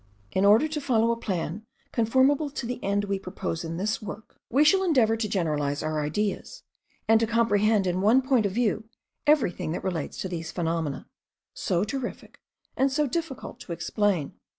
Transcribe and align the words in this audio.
In 0.31 0.45
order 0.45 0.67
to 0.67 0.81
follow 0.81 1.11
a 1.11 1.15
plan 1.15 1.63
conformable 1.91 2.49
to 2.49 2.65
the 2.65 2.83
end 2.83 3.03
we 3.05 3.19
proposed 3.19 3.63
in 3.63 3.77
this 3.77 4.01
work, 4.01 4.39
we 4.49 4.63
shall 4.63 4.81
endeavour 4.83 5.15
to 5.15 5.29
generalize 5.29 5.83
our 5.83 6.01
ideas, 6.01 6.63
and 7.07 7.19
to 7.19 7.27
comprehend 7.27 7.85
in 7.85 8.01
one 8.01 8.23
point 8.23 8.47
of 8.47 8.51
view 8.51 8.85
everything 9.27 9.73
that 9.73 9.83
relates 9.83 10.17
to 10.21 10.27
these 10.27 10.51
phenomena, 10.51 11.07
so 11.53 11.83
terrific, 11.83 12.41
and 12.75 12.91
so 12.91 13.05
difficult 13.05 13.59
to 13.59 13.73
explain. 13.73 14.33